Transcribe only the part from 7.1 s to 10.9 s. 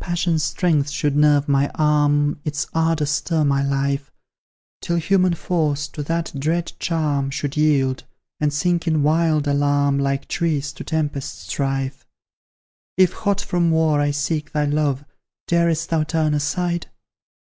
Should yield and sink in wild alarm, Like trees to